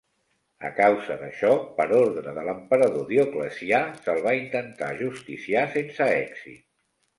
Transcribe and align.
A 0.69 0.69
causa 0.77 1.17
d'això, 1.23 1.51
per 1.75 1.85
ordre 1.97 2.33
de 2.39 2.45
l'emperador 2.47 3.05
Dioclecià 3.11 3.83
se'l 4.07 4.25
va 4.31 4.35
intentar 4.41 4.91
ajusticiar 4.97 5.69
sense 5.79 6.11
èxit. 6.19 6.61